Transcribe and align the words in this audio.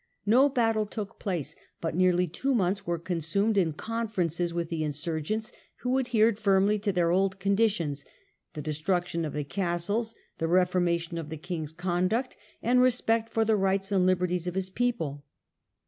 No 0.25 0.49
battle 0.49 0.87
took 0.87 1.19
place; 1.19 1.55
but 1.79 1.93
nearly 1.93 2.25
two 2.27 2.55
months 2.55 2.87
were 2.87 2.97
con 2.97 3.17
sumed 3.17 3.55
in 3.55 3.73
conferences 3.73 4.51
with 4.51 4.69
the 4.69 4.83
insurgents, 4.83 5.51
who 5.81 5.99
adhered 5.99 6.39
firmly 6.39 6.79
to 6.79 6.91
their 6.91 7.11
old 7.11 7.39
conditions— 7.39 8.03
the 8.55 8.63
destruction 8.63 9.25
of 9.25 9.33
the 9.33 9.43
castles, 9.43 10.15
the 10.39 10.47
reformation 10.47 11.19
of 11.19 11.29
the 11.29 11.37
king's 11.37 11.71
conduct, 11.71 12.35
and 12.63 12.81
respect 12.81 13.29
for 13.31 13.45
the 13.45 13.55
rights 13.55 13.91
and 13.91 14.07
liberties 14.07 14.47
of 14.47 14.55
his 14.55 14.71
people. 14.71 15.23